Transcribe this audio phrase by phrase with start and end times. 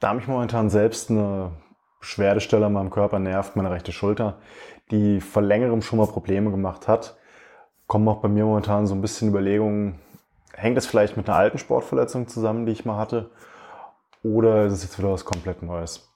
[0.00, 1.52] da mich momentan selbst eine
[2.00, 4.38] Beschwerdestelle an meinem Körper nervt, meine rechte Schulter,
[4.90, 7.18] die vor längerem schon mal Probleme gemacht hat,
[7.86, 10.00] kommen auch bei mir momentan so ein bisschen Überlegungen,
[10.54, 13.30] hängt es vielleicht mit einer alten Sportverletzung zusammen, die ich mal hatte,
[14.22, 16.10] oder ist es jetzt wieder was komplett Neues?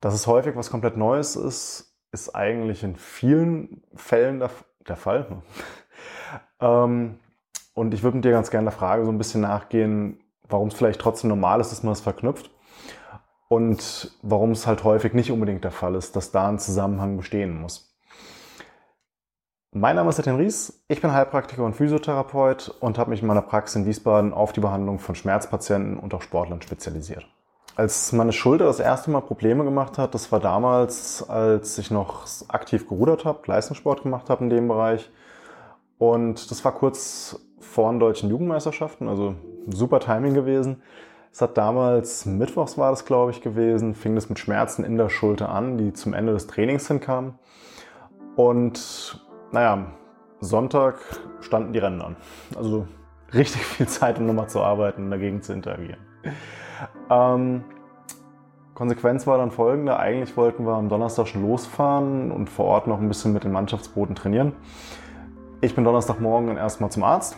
[0.00, 4.50] Dass es häufig was komplett Neues ist, ist eigentlich in vielen Fällen der,
[4.86, 5.42] der Fall.
[6.60, 7.18] ähm,
[7.74, 10.74] und ich würde mit dir ganz gerne der Frage so ein bisschen nachgehen, warum es
[10.74, 12.50] vielleicht trotzdem normal ist, dass man es verknüpft
[13.48, 17.60] und warum es halt häufig nicht unbedingt der Fall ist, dass da ein Zusammenhang bestehen
[17.60, 17.88] muss.
[19.72, 23.42] Mein Name ist Etienne Ries, ich bin Heilpraktiker und Physiotherapeut und habe mich in meiner
[23.42, 27.26] Praxis in Wiesbaden auf die Behandlung von Schmerzpatienten und auch Sportlern spezialisiert.
[27.76, 32.26] Als meine Schulter das erste Mal Probleme gemacht hat, das war damals, als ich noch
[32.48, 35.10] aktiv gerudert habe, Leistungssport gemacht habe in dem Bereich.
[35.98, 39.34] Und das war kurz vor den deutschen Jugendmeisterschaften, also
[39.68, 40.82] super Timing gewesen.
[41.32, 45.08] Es hat damals, mittwochs war das glaube ich gewesen, fing es mit Schmerzen in der
[45.08, 47.34] Schulter an, die zum Ende des Trainings hinkamen.
[48.36, 49.92] Und naja,
[50.40, 51.00] Sonntag
[51.40, 52.16] standen die Rennen an.
[52.56, 52.86] Also
[53.34, 56.00] richtig viel Zeit, um nochmal zu arbeiten und dagegen zu interagieren.
[57.10, 57.64] Ähm,
[58.74, 59.98] Konsequenz war dann folgende.
[59.98, 63.50] Eigentlich wollten wir am Donnerstag schon losfahren und vor Ort noch ein bisschen mit den
[63.50, 64.52] Mannschaftsbooten trainieren.
[65.60, 67.36] Ich bin Donnerstagmorgen erstmal zum Arzt.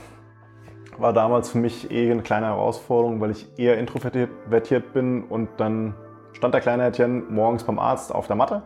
[1.00, 5.94] War damals für mich eh eine kleine Herausforderung, weil ich eher introvertiert bin und dann
[6.32, 8.62] stand der kleine Etienne morgens beim Arzt auf der Matte,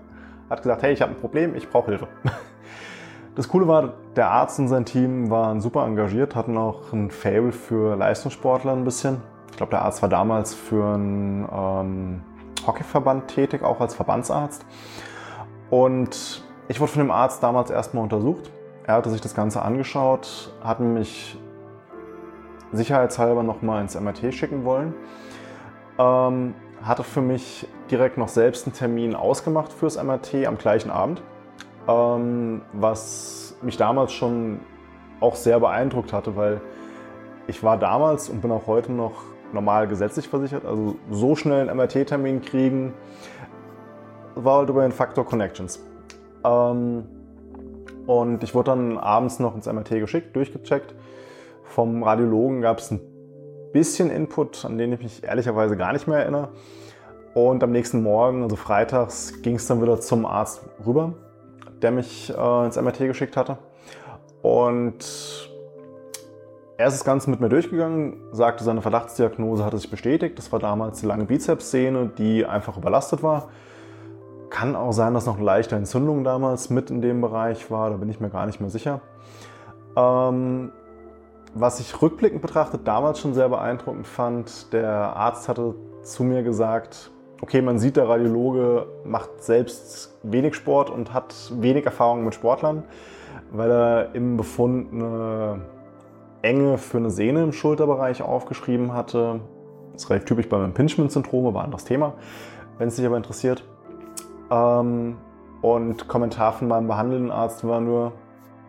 [0.51, 2.09] hat gesagt, hey, ich habe ein Problem, ich brauche Hilfe.
[3.37, 7.51] Das Coole war, der Arzt und sein Team waren super engagiert, hatten auch ein Fable
[7.51, 9.23] für Leistungssportler ein bisschen.
[9.51, 12.23] Ich glaube, der Arzt war damals für einen ähm,
[12.65, 14.65] Hockeyverband tätig, auch als Verbandsarzt.
[15.69, 18.53] Und ich wurde von dem Arzt damals erstmal untersucht.
[18.87, 21.37] Er hatte sich das Ganze angeschaut, hat mich
[22.77, 24.95] sicherheitshalber nochmal ins MRT schicken wollen.
[25.99, 31.23] Ähm, hatte für mich direkt noch selbst einen Termin ausgemacht fürs MRT am gleichen Abend
[31.89, 34.61] ähm, was mich damals schon
[35.21, 36.61] auch sehr beeindruckt hatte, weil
[37.47, 39.23] ich war damals und bin auch heute noch
[39.53, 42.95] normal gesetzlich versichert, also so schnell einen MRT-Termin kriegen,
[44.35, 45.81] war halt über den Faktor Connections.
[46.45, 47.05] Ähm,
[48.07, 50.95] und ich wurde dann abends noch ins MRT geschickt, durchgecheckt.
[51.65, 53.01] Vom Radiologen gab es ein
[53.73, 56.51] bisschen Input, an den ich mich ehrlicherweise gar nicht mehr erinnere.
[57.35, 61.15] Und am nächsten Morgen, also freitags, ging es dann wieder zum Arzt rüber
[61.85, 63.59] der mich äh, ins MRT geschickt hatte.
[64.43, 65.05] Und
[66.77, 70.39] er ist das Ganze mit mir durchgegangen, sagte, seine Verdachtsdiagnose hatte sich bestätigt.
[70.39, 73.49] Das war damals die lange Bizepssehne, die einfach überlastet war.
[74.51, 77.97] Kann auch sein, dass noch eine leichte Entzündung damals mit in dem Bereich war, da
[77.97, 79.01] bin ich mir gar nicht mehr sicher.
[79.97, 80.73] Ähm,
[81.55, 87.11] was ich rückblickend betrachtet damals schon sehr beeindruckend fand, der Arzt hatte zu mir gesagt,
[87.41, 92.83] okay, man sieht, der Radiologe macht selbst wenig Sport und hat wenig Erfahrung mit Sportlern,
[93.53, 95.61] weil er im Befund eine
[96.43, 99.41] Enge für eine Sehne im Schulterbereich aufgeschrieben hatte.
[99.93, 102.15] Das ist relativ typisch beim Impingement-Syndrom, aber ein anderes Thema,
[102.79, 103.65] wenn es dich aber interessiert.
[104.51, 105.17] Ähm,
[105.63, 108.13] und Kommentar von meinem behandelnden Arzt war nur,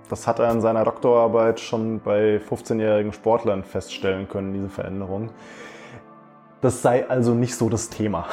[0.10, 5.30] das hat er in seiner Doktorarbeit schon bei 15-jährigen Sportlern feststellen können, diese Veränderung.
[6.62, 8.26] Das sei also nicht so das Thema.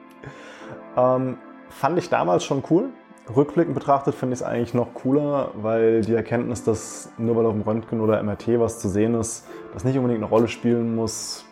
[0.96, 1.38] ähm,
[1.68, 2.90] fand ich damals schon cool.
[3.34, 7.54] Rückblickend betrachtet finde ich es eigentlich noch cooler, weil die Erkenntnis, dass nur weil auf
[7.54, 11.44] dem Röntgen oder MRT was zu sehen ist, das nicht unbedingt eine Rolle spielen muss,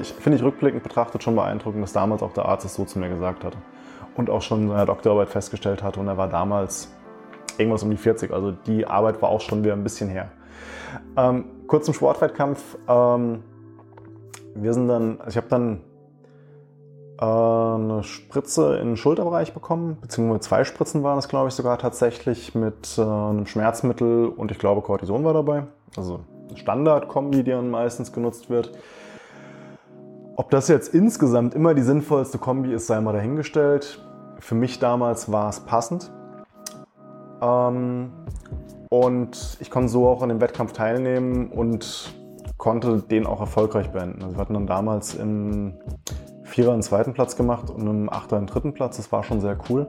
[0.00, 2.98] ich, finde ich rückblickend betrachtet schon beeindruckend, dass damals auch der Arzt es so zu
[2.98, 3.56] mir gesagt hatte.
[4.16, 6.92] Und auch schon in seiner Doktorarbeit festgestellt hatte und er war damals
[7.62, 8.32] irgendwas um die 40.
[8.32, 10.30] Also die Arbeit war auch schon wieder ein bisschen her.
[11.16, 12.76] Ähm, kurz zum Sportwettkampf.
[12.88, 13.42] Ähm,
[14.54, 15.80] wir sind dann, also ich habe dann
[17.18, 21.78] äh, eine Spritze in den Schulterbereich bekommen, beziehungsweise zwei Spritzen waren es, glaube ich, sogar
[21.78, 25.64] tatsächlich mit äh, einem Schmerzmittel und ich glaube Cortison war dabei.
[25.96, 26.20] Also
[26.54, 28.72] Standardkombi, die dann meistens genutzt wird.
[30.36, 34.04] Ob das jetzt insgesamt immer die sinnvollste Kombi ist, sei mal dahingestellt.
[34.38, 36.10] Für mich damals war es passend.
[37.42, 38.12] Ähm,
[38.88, 42.14] und ich konnte so auch an dem Wettkampf teilnehmen und
[42.58, 44.22] konnte den auch erfolgreich beenden.
[44.22, 45.74] Also wir hatten dann damals im
[46.44, 48.98] Vierer einen zweiten Platz gemacht und im Achter einen dritten Platz.
[48.98, 49.88] Das war schon sehr cool.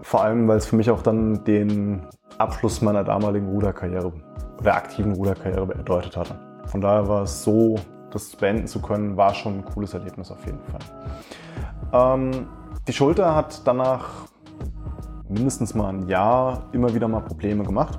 [0.00, 2.02] Vor allem, weil es für mich auch dann den
[2.38, 4.12] Abschluss meiner damaligen Ruderkarriere,
[4.64, 6.34] der aktiven Ruderkarriere bedeutet hatte.
[6.66, 7.76] Von daher war es so,
[8.10, 10.80] das beenden zu können, war schon ein cooles Erlebnis auf jeden Fall.
[11.92, 12.48] Ähm,
[12.88, 14.31] die Schulter hat danach
[15.32, 17.98] mindestens mal ein Jahr immer wieder mal Probleme gemacht.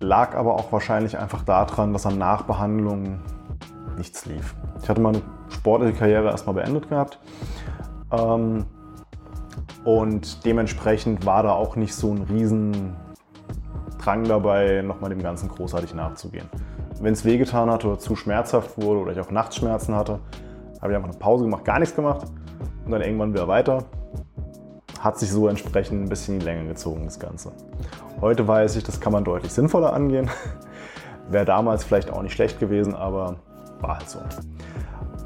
[0.00, 3.20] Lag aber auch wahrscheinlich einfach daran, dass an Nachbehandlungen
[3.96, 4.54] nichts lief.
[4.82, 7.18] Ich hatte mal eine sportliche Karriere erstmal beendet gehabt.
[8.12, 8.64] Ähm,
[9.84, 12.96] und dementsprechend war da auch nicht so ein riesen
[13.98, 16.48] Drang dabei, nochmal dem Ganzen großartig nachzugehen.
[17.00, 20.20] Wenn es wehgetan hat oder zu schmerzhaft wurde oder ich auch Nachtschmerzen hatte,
[20.80, 22.26] habe ich einfach eine Pause gemacht, gar nichts gemacht
[22.84, 23.84] und dann irgendwann wieder weiter.
[25.00, 27.52] Hat sich so entsprechend ein bisschen in die Länge gezogen, das Ganze.
[28.20, 30.28] Heute weiß ich, das kann man deutlich sinnvoller angehen.
[31.30, 33.36] Wäre damals vielleicht auch nicht schlecht gewesen, aber
[33.80, 34.18] war halt so.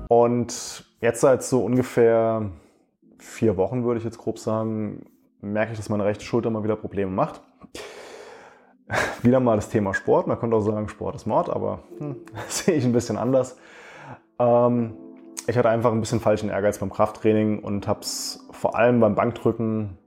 [0.09, 2.51] Und jetzt seit so ungefähr
[3.19, 5.07] vier Wochen, würde ich jetzt grob sagen,
[5.41, 7.41] merke ich, dass meine rechte Schulter mal wieder Probleme macht.
[9.23, 10.27] wieder mal das Thema Sport.
[10.27, 12.17] Man könnte auch sagen, Sport ist Mord, aber hm,
[12.49, 13.57] sehe ich ein bisschen anders.
[14.39, 14.95] Ähm,
[15.47, 19.15] ich hatte einfach ein bisschen falschen Ehrgeiz beim Krafttraining und habe es vor allem beim
[19.15, 19.99] Bankdrücken,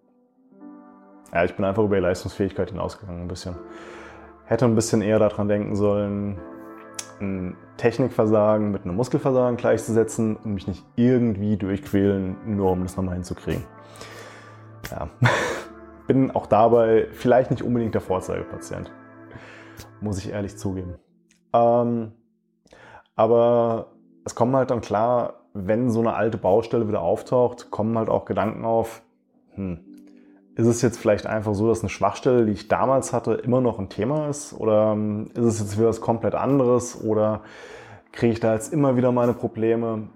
[1.34, 3.56] ja, ich bin einfach über die Leistungsfähigkeit hinausgegangen ein bisschen.
[4.46, 6.40] Hätte ein bisschen eher daran denken sollen,
[7.20, 13.16] ein Technikversagen mit einem Muskelversagen gleichzusetzen und mich nicht irgendwie durchquälen, nur um das nochmal
[13.16, 13.64] hinzukriegen.
[14.92, 15.10] Ja.
[16.08, 18.92] Bin auch dabei vielleicht nicht unbedingt der Vorzeigepatient.
[20.02, 20.96] Muss ich ehrlich zugeben.
[21.52, 22.12] Ähm,
[23.16, 23.95] aber
[24.26, 28.26] es kommen halt dann klar, wenn so eine alte Baustelle wieder auftaucht, kommen halt auch
[28.26, 29.04] Gedanken auf,
[29.54, 29.80] hm,
[30.56, 33.78] ist es jetzt vielleicht einfach so, dass eine Schwachstelle, die ich damals hatte, immer noch
[33.78, 34.54] ein Thema ist?
[34.54, 37.04] Oder ähm, ist es jetzt wieder was komplett anderes?
[37.04, 37.42] Oder
[38.12, 40.08] kriege ich da jetzt immer wieder meine Probleme?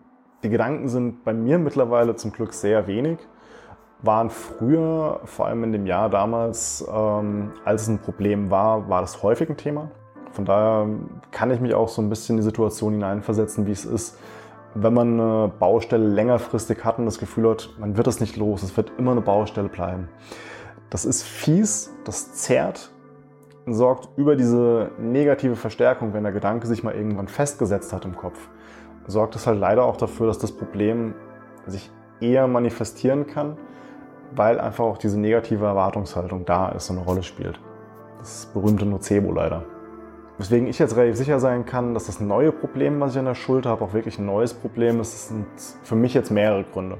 [0.43, 3.19] Die Gedanken sind bei mir mittlerweile zum Glück sehr wenig.
[4.01, 9.01] Waren früher, vor allem in dem Jahr damals, ähm, als es ein Problem war, war
[9.01, 9.91] das häufig ein Thema.
[10.31, 10.87] Von daher
[11.31, 14.17] kann ich mich auch so ein bisschen in die Situation hineinversetzen, wie es ist,
[14.75, 18.63] wenn man eine Baustelle längerfristig hat und das Gefühl hat, man wird das nicht los,
[18.63, 20.09] es wird immer eine Baustelle bleiben.
[20.89, 22.91] Das ist fies, das zerrt
[23.65, 28.15] und sorgt über diese negative Verstärkung, wenn der Gedanke sich mal irgendwann festgesetzt hat im
[28.15, 28.49] Kopf,
[29.07, 31.13] sorgt es halt leider auch dafür, dass das Problem
[31.65, 31.91] sich
[32.21, 33.57] eher manifestieren kann,
[34.35, 37.59] weil einfach auch diese negative Erwartungshaltung da ist und eine Rolle spielt.
[38.19, 39.63] Das berühmte Nocebo leider.
[40.39, 43.35] Weswegen ich jetzt relativ sicher sein kann, dass das neue Problem, was ich an der
[43.35, 45.13] Schulter habe, auch wirklich ein neues Problem ist.
[45.13, 45.45] Das sind
[45.83, 46.97] für mich jetzt mehrere Gründe.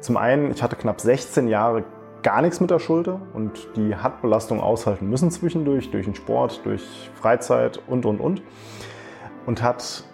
[0.00, 1.82] Zum einen, ich hatte knapp 16 Jahre
[2.22, 6.64] gar nichts mit der Schulter und die hat Belastung aushalten müssen zwischendurch, durch den Sport,
[6.64, 8.40] durch Freizeit und, und, und.
[9.46, 10.04] Und hat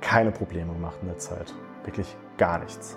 [0.00, 1.52] keine Probleme gemacht in der Zeit.
[1.84, 2.96] Wirklich gar nichts.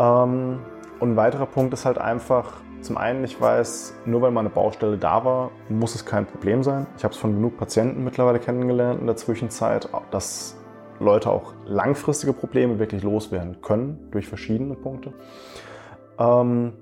[0.00, 0.58] Ähm,
[0.98, 4.98] und ein weiterer Punkt ist halt einfach, zum einen, ich weiß, nur weil meine Baustelle
[4.98, 6.86] da war, muss es kein Problem sein.
[6.96, 10.56] Ich habe es von genug Patienten mittlerweile kennengelernt in der Zwischenzeit, dass
[10.98, 15.12] Leute auch langfristige Probleme wirklich loswerden können durch verschiedene Punkte.
[16.18, 16.72] Ähm,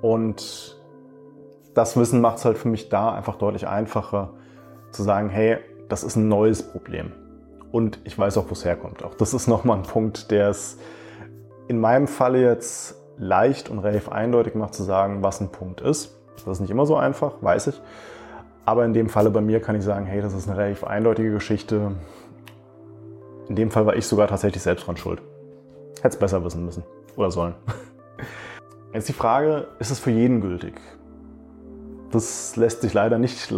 [0.00, 0.78] und
[1.74, 4.34] das Wissen macht es halt für mich da einfach deutlich einfacher
[4.92, 5.58] zu sagen, hey,
[5.88, 7.12] das ist ein neues Problem.
[7.72, 9.02] Und ich weiß auch, wo es herkommt.
[9.02, 10.78] Auch das ist nochmal ein Punkt, der es
[11.66, 16.16] in meinem Falle jetzt leicht und relativ eindeutig macht zu sagen, was ein Punkt ist.
[16.36, 17.80] Das ist nicht immer so einfach, weiß ich.
[18.64, 21.30] Aber in dem Falle bei mir kann ich sagen, hey, das ist eine relativ eindeutige
[21.30, 21.92] Geschichte.
[23.48, 25.20] In dem Fall war ich sogar tatsächlich selbst dran schuld.
[25.96, 26.82] Hätte es besser wissen müssen
[27.16, 27.54] oder sollen.
[28.94, 30.80] Jetzt die Frage, ist es für jeden gültig?
[32.10, 33.52] Das lässt sich leider nicht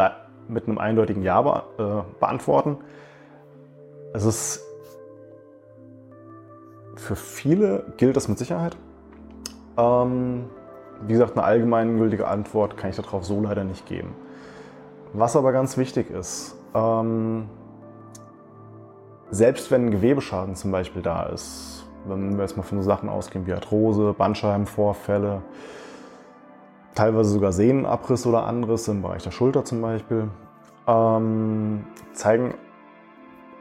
[0.48, 1.82] mit einem eindeutigen Ja äh,
[2.18, 2.78] beantworten.
[4.12, 4.62] Es ist
[6.96, 8.76] für viele gilt das mit Sicherheit.
[9.76, 10.46] Ähm,
[11.06, 14.14] wie gesagt, eine allgemeingültige Antwort kann ich darauf so leider nicht geben.
[15.12, 17.48] Was aber ganz wichtig ist, ähm,
[19.30, 23.46] selbst wenn Gewebeschaden zum Beispiel da ist, wenn wir jetzt mal von so Sachen ausgehen
[23.46, 25.42] wie Arthrose, Bandscheibenvorfälle,
[26.94, 30.28] teilweise sogar Sehnenabriss oder anderes im Bereich der Schulter zum Beispiel,
[30.86, 32.54] ähm, zeigen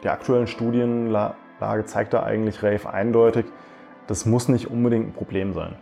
[0.04, 3.46] die aktuellen Studienlage zeigt da eigentlich relativ eindeutig,
[4.06, 5.76] das muss nicht unbedingt ein Problem sein.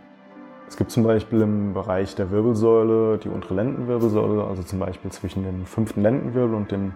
[0.68, 5.44] Es gibt zum Beispiel im Bereich der Wirbelsäule die untere Lendenwirbelsäule, also zum Beispiel zwischen
[5.44, 6.92] dem fünften Lendenwirbel und dem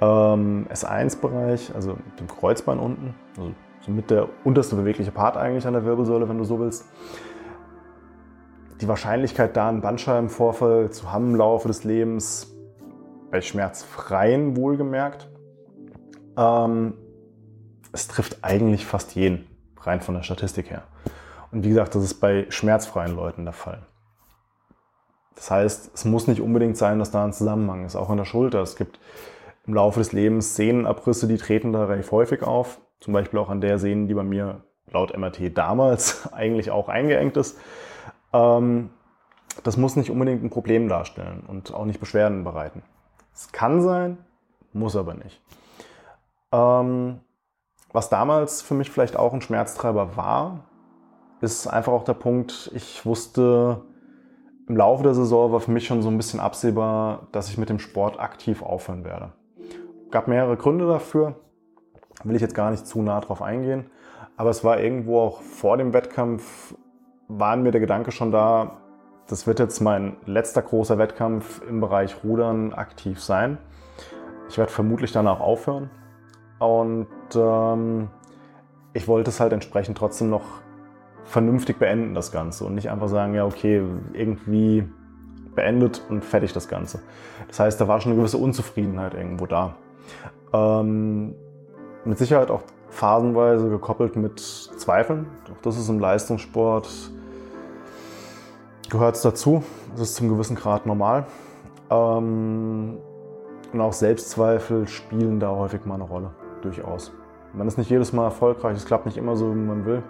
[0.00, 5.84] ähm, S1-Bereich, also dem Kreuzbein unten, also somit der unterste bewegliche Part eigentlich an der
[5.84, 6.86] Wirbelsäule, wenn du so willst.
[8.80, 12.50] Die Wahrscheinlichkeit, da einen Bandscheibenvorfall zu haben im Laufe des Lebens,
[13.30, 15.28] bei schmerzfreien wohlgemerkt,
[16.36, 16.94] ähm,
[17.92, 19.46] es trifft eigentlich fast jeden,
[19.80, 20.82] rein von der Statistik her.
[21.54, 23.86] Und wie gesagt, das ist bei schmerzfreien Leuten der Fall.
[25.36, 28.24] Das heißt, es muss nicht unbedingt sein, dass da ein Zusammenhang ist, auch an der
[28.24, 28.60] Schulter.
[28.60, 28.98] Es gibt
[29.64, 32.80] im Laufe des Lebens Sehnenabrisse, die treten da relativ häufig auf.
[32.98, 37.36] Zum Beispiel auch an der Sehne, die bei mir laut MRT damals eigentlich auch eingeengt
[37.36, 37.56] ist.
[38.32, 38.90] Ähm,
[39.62, 42.82] das muss nicht unbedingt ein Problem darstellen und auch nicht Beschwerden bereiten.
[43.32, 44.18] Es kann sein,
[44.72, 45.40] muss aber nicht.
[46.50, 47.20] Ähm,
[47.92, 50.64] Was damals für mich vielleicht auch ein Schmerztreiber war,
[51.44, 53.82] ist einfach auch der Punkt, ich wusste,
[54.66, 57.68] im Laufe der Saison war für mich schon so ein bisschen absehbar, dass ich mit
[57.68, 59.32] dem Sport aktiv aufhören werde.
[60.10, 61.36] Gab mehrere Gründe dafür,
[62.24, 63.90] will ich jetzt gar nicht zu nah drauf eingehen,
[64.36, 66.74] aber es war irgendwo auch vor dem Wettkampf,
[67.28, 68.78] war mir der Gedanke schon da,
[69.28, 73.58] das wird jetzt mein letzter großer Wettkampf im Bereich Rudern aktiv sein.
[74.48, 75.90] Ich werde vermutlich danach aufhören
[76.58, 78.08] und ähm,
[78.92, 80.63] ich wollte es halt entsprechend trotzdem noch
[81.24, 82.64] vernünftig beenden, das Ganze.
[82.64, 84.84] Und nicht einfach sagen, ja, okay, irgendwie
[85.54, 87.00] beendet und fertig das Ganze.
[87.48, 89.76] Das heißt, da war schon eine gewisse Unzufriedenheit irgendwo da.
[90.52, 91.34] Ähm,
[92.04, 95.26] mit Sicherheit auch phasenweise gekoppelt mit Zweifeln.
[95.52, 96.88] Auch das ist im Leistungssport,
[98.90, 99.64] gehört es dazu.
[99.92, 101.26] Das ist zum gewissen Grad normal.
[101.90, 102.98] Ähm,
[103.72, 106.30] und auch Selbstzweifel spielen da häufig mal eine Rolle,
[106.62, 107.12] durchaus.
[107.52, 110.02] Man ist nicht jedes Mal erfolgreich, es klappt nicht immer so, wie man will.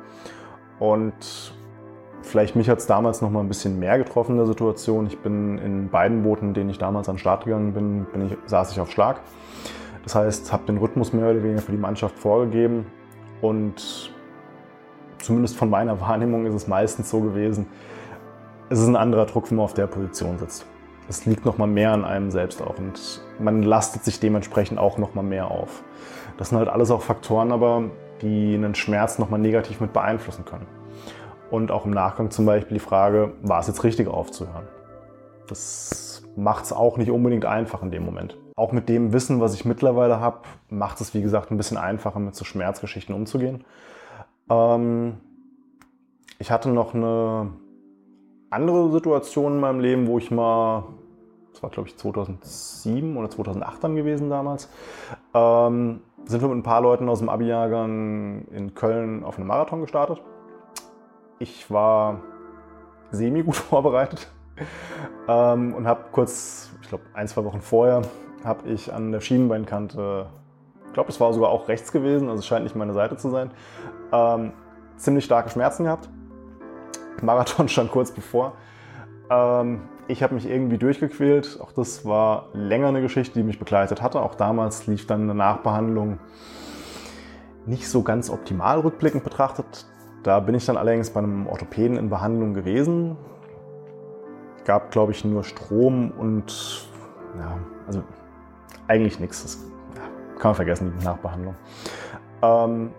[0.78, 1.54] Und
[2.23, 5.07] vielleicht mich hat es damals noch mal ein bisschen mehr getroffen in der Situation.
[5.07, 8.37] Ich bin in beiden Booten, denen ich damals an den Start gegangen bin, bin ich,
[8.47, 9.21] saß ich auf Schlag.
[10.02, 12.87] Das heißt, habe den Rhythmus mehr oder weniger für die Mannschaft vorgegeben
[13.40, 14.12] und
[15.19, 17.66] zumindest von meiner Wahrnehmung ist es meistens so gewesen,
[18.69, 20.66] es ist ein anderer Druck, wenn man auf der Position sitzt.
[21.09, 24.97] Es liegt noch mal mehr an einem selbst auch und man lastet sich dementsprechend auch
[24.97, 25.83] noch mal mehr auf.
[26.38, 27.85] Das sind halt alles auch Faktoren, aber
[28.23, 30.66] die einen Schmerz nochmal negativ mit beeinflussen können.
[31.50, 34.66] Und auch im Nachgang zum Beispiel die Frage, war es jetzt richtig aufzuhören?
[35.49, 38.37] Das macht es auch nicht unbedingt einfach in dem Moment.
[38.56, 42.18] Auch mit dem Wissen, was ich mittlerweile habe, macht es, wie gesagt, ein bisschen einfacher,
[42.18, 43.64] mit so Schmerzgeschichten umzugehen.
[44.49, 45.18] Ähm,
[46.38, 47.50] ich hatte noch eine
[48.50, 50.85] andere Situation in meinem Leben, wo ich mal,
[51.52, 54.68] das war glaube ich 2007 oder 2008 dann gewesen damals,
[55.35, 59.81] ähm, sind wir mit ein paar Leuten aus dem Abi-Jahrgang in Köln auf einen Marathon
[59.81, 60.23] gestartet.
[61.38, 62.21] Ich war
[63.11, 64.28] semi gut vorbereitet
[65.28, 68.02] ähm, und habe kurz, ich glaube ein, zwei Wochen vorher,
[68.45, 70.26] habe ich an der Schienenbeinkante,
[70.87, 73.31] ich glaube es war sogar auch rechts gewesen, also es scheint nicht meine Seite zu
[73.31, 73.50] sein,
[74.12, 74.52] ähm,
[74.97, 76.09] ziemlich starke Schmerzen gehabt.
[77.23, 78.52] Marathon stand kurz bevor.
[79.31, 81.59] Ähm, ich habe mich irgendwie durchgequält.
[81.61, 84.21] Auch das war länger eine Geschichte, die mich begleitet hatte.
[84.21, 86.19] Auch damals lief dann eine Nachbehandlung
[87.66, 89.87] nicht so ganz optimal rückblickend betrachtet.
[90.23, 93.16] Da bin ich dann allerdings bei einem Orthopäden in Behandlung gewesen.
[94.64, 96.88] Gab, glaube ich, nur Strom und
[97.38, 98.02] ja, also
[98.88, 99.43] eigentlich nichts.
[99.43, 99.59] Das
[100.38, 101.54] kann man vergessen, die Nachbehandlung.
[102.43, 102.93] Ähm,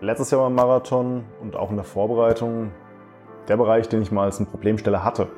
[0.00, 2.70] letztes Jahr beim Marathon und auch in der Vorbereitung
[3.48, 5.28] der Bereich, den ich mal als eine Problemstelle hatte,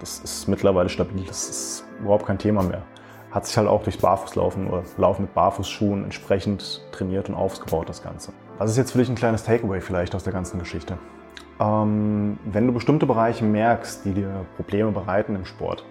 [0.00, 2.82] das ist mittlerweile stabil, das ist überhaupt kein Thema mehr.
[3.30, 8.02] Hat sich halt auch durchs Barfußlaufen oder Laufen mit Barfußschuhen entsprechend trainiert und aufgebaut, das
[8.02, 8.32] Ganze.
[8.58, 10.98] Was ist jetzt für dich ein kleines Takeaway vielleicht aus der ganzen Geschichte?
[11.60, 15.84] Ähm, wenn du bestimmte Bereiche merkst, die dir Probleme bereiten im Sport,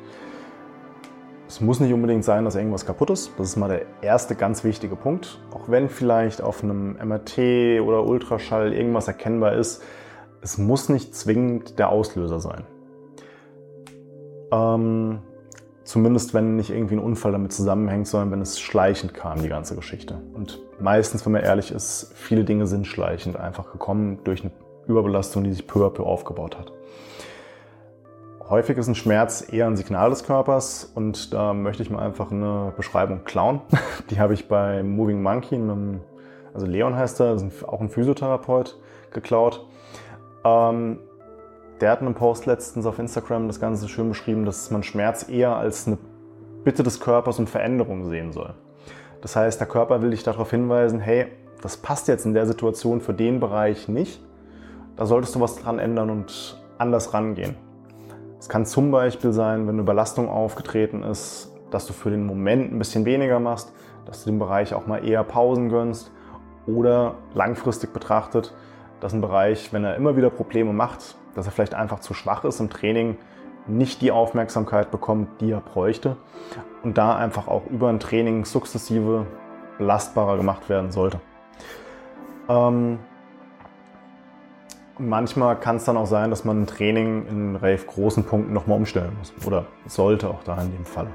[1.47, 3.31] es muss nicht unbedingt sein, dass irgendwas kaputt ist.
[3.37, 5.39] Das ist mal der erste ganz wichtige Punkt.
[5.53, 9.83] Auch wenn vielleicht auf einem MRT oder Ultraschall irgendwas erkennbar ist,
[10.43, 12.65] es muss nicht zwingend der Auslöser sein.
[14.51, 15.19] Ähm,
[15.85, 19.75] zumindest wenn nicht irgendwie ein Unfall damit zusammenhängt, sondern wenn es schleichend kam, die ganze
[19.75, 20.21] Geschichte.
[20.33, 24.51] Und meistens, wenn man ehrlich ist, viele Dinge sind schleichend einfach gekommen durch eine
[24.85, 26.73] Überbelastung, die sich peu à peu aufgebaut hat.
[28.49, 32.29] Häufig ist ein Schmerz eher ein Signal des Körpers und da möchte ich mal einfach
[32.29, 33.61] eine Beschreibung klauen.
[34.09, 36.01] Die habe ich bei Moving Monkey, einem,
[36.53, 38.77] also Leon heißt er, auch ein Physiotherapeut,
[39.11, 39.65] geklaut.
[40.43, 40.99] Ähm,
[41.81, 45.27] der hat in einem Post letztens auf Instagram das Ganze schön beschrieben, dass man Schmerz
[45.27, 45.97] eher als eine
[46.63, 48.53] Bitte des Körpers und Veränderung sehen soll.
[49.21, 51.27] Das heißt, der Körper will dich darauf hinweisen, hey,
[51.61, 54.21] das passt jetzt in der Situation für den Bereich nicht.
[54.95, 57.55] Da solltest du was dran ändern und anders rangehen.
[58.39, 62.71] Es kann zum Beispiel sein, wenn eine Überlastung aufgetreten ist, dass du für den Moment
[62.71, 63.73] ein bisschen weniger machst,
[64.05, 66.11] dass du dem Bereich auch mal eher Pausen gönnst
[66.67, 68.53] oder langfristig betrachtet,
[69.03, 72.45] dass ein Bereich, wenn er immer wieder Probleme macht, dass er vielleicht einfach zu schwach
[72.45, 73.17] ist im Training,
[73.67, 76.15] nicht die Aufmerksamkeit bekommt, die er bräuchte
[76.83, 79.25] und da einfach auch über ein Training sukzessive
[79.77, 81.19] belastbarer gemacht werden sollte.
[82.47, 82.99] Ähm,
[84.97, 88.77] manchmal kann es dann auch sein, dass man ein Training in relativ großen Punkten nochmal
[88.77, 91.07] umstellen muss oder sollte auch da in dem Fall.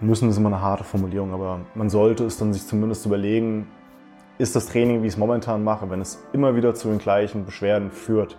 [0.00, 3.68] Müssen ist immer eine harte Formulierung, aber man sollte es dann sich zumindest überlegen,
[4.38, 7.44] ist das Training, wie ich es momentan mache, wenn es immer wieder zu den gleichen
[7.44, 8.38] Beschwerden führt,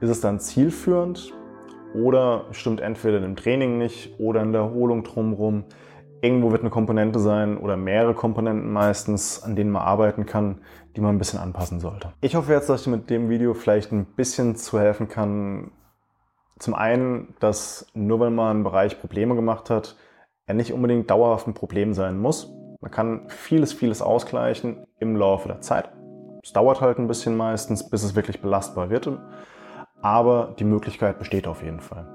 [0.00, 1.32] ist es dann zielführend
[1.94, 5.64] oder stimmt entweder im Training nicht oder in der Erholung drumherum
[6.24, 10.62] irgendwo wird eine Komponente sein oder mehrere Komponenten meistens, an denen man arbeiten kann,
[10.96, 12.12] die man ein bisschen anpassen sollte.
[12.22, 15.70] Ich hoffe jetzt, dass ich mit dem Video vielleicht ein bisschen zu helfen kann.
[16.58, 19.96] Zum einen, dass nur weil man einen Bereich Probleme gemacht hat,
[20.46, 22.50] er nicht unbedingt dauerhaft ein Problem sein muss.
[22.84, 25.88] Man kann vieles, vieles ausgleichen im Laufe der Zeit.
[26.42, 29.10] Es dauert halt ein bisschen meistens, bis es wirklich belastbar wird.
[30.02, 32.06] Aber die Möglichkeit besteht auf jeden Fall.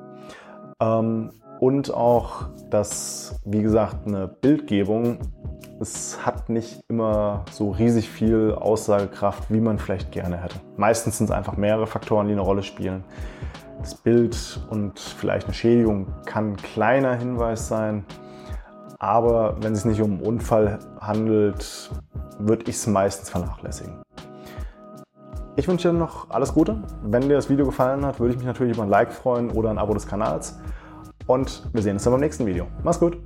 [0.79, 5.17] Ähm, und auch, dass, wie gesagt, eine Bildgebung,
[5.79, 10.57] es hat nicht immer so riesig viel Aussagekraft, wie man vielleicht gerne hätte.
[10.77, 13.03] Meistens sind es einfach mehrere Faktoren, die eine Rolle spielen.
[13.81, 18.05] Das Bild und vielleicht eine Schädigung kann ein kleiner Hinweis sein.
[18.99, 21.89] Aber wenn es nicht um einen Unfall handelt,
[22.37, 24.01] würde ich es meistens vernachlässigen.
[25.55, 26.83] Ich wünsche dir noch alles Gute.
[27.03, 29.69] Wenn dir das Video gefallen hat, würde ich mich natürlich über ein Like freuen oder
[29.69, 30.59] ein Abo des Kanals.
[31.27, 32.67] Und wir sehen uns dann beim nächsten Video.
[32.83, 33.17] Mach's gut!